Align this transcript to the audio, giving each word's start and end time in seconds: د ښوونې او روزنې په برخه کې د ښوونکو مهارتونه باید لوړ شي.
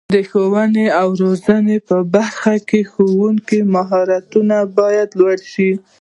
د 0.15 0.17
ښوونې 0.29 0.85
او 1.01 1.07
روزنې 1.21 1.77
په 1.87 1.97
برخه 2.13 2.55
کې 2.67 2.81
د 2.85 2.89
ښوونکو 2.91 3.59
مهارتونه 3.75 4.57
باید 4.77 5.09
لوړ 5.19 5.37
شي. 5.51 5.71